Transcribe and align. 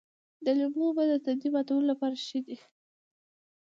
د 0.43 0.45
لیمو 0.57 0.81
اوبه 0.87 1.03
د 1.07 1.13
تندې 1.25 1.47
ماتولو 1.55 1.87
لپاره 1.91 2.15
ښې 2.25 2.39
دي. 2.47 2.57